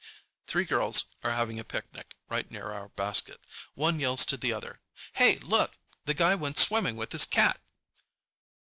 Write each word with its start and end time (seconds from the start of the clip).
Three 0.47 0.63
girls 0.65 1.05
are 1.21 1.33
having 1.33 1.59
a 1.59 1.63
picnic 1.63 2.15
right 2.27 2.49
near 2.49 2.71
our 2.71 2.89
basket. 2.89 3.39
One 3.75 3.99
yells 3.99 4.25
to 4.25 4.35
the 4.35 4.51
others, 4.51 4.79
"Hey, 5.13 5.37
look! 5.37 5.77
The 6.05 6.15
guy 6.15 6.33
went 6.33 6.57
swimming 6.57 6.95
with 6.95 7.11
his 7.11 7.25
cat!" 7.25 7.61